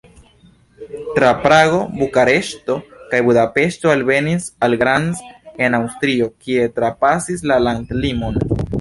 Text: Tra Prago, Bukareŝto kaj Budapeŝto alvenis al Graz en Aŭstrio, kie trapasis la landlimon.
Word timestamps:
Tra 1.17 1.27
Prago, 1.43 1.81
Bukareŝto 1.99 2.79
kaj 3.13 3.21
Budapeŝto 3.29 3.93
alvenis 3.99 4.51
al 4.69 4.79
Graz 4.83 5.23
en 5.67 5.81
Aŭstrio, 5.83 6.35
kie 6.49 6.69
trapasis 6.81 7.49
la 7.53 7.65
landlimon. 7.69 8.47